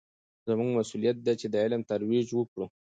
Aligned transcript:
زموږ 0.47 0.69
مسوولیت 0.77 1.17
دی 1.25 1.33
چې 1.41 1.47
د 1.49 1.55
علم 1.63 1.81
ترویج 1.91 2.27
وکړو. 2.33 2.65